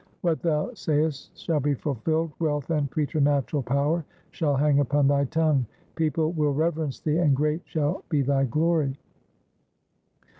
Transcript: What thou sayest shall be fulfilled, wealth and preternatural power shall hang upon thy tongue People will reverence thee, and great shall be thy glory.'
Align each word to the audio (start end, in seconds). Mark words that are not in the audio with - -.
What 0.21 0.41
thou 0.41 0.73
sayest 0.73 1.37
shall 1.37 1.59
be 1.59 1.75
fulfilled, 1.75 2.31
wealth 2.39 2.71
and 2.71 2.89
preternatural 2.89 3.61
power 3.61 4.03
shall 4.31 4.55
hang 4.55 4.79
upon 4.79 5.07
thy 5.07 5.25
tongue 5.25 5.67
People 5.93 6.31
will 6.31 6.55
reverence 6.55 6.99
thee, 6.99 7.17
and 7.19 7.35
great 7.35 7.61
shall 7.65 8.03
be 8.09 8.23
thy 8.23 8.45
glory.' 8.45 8.97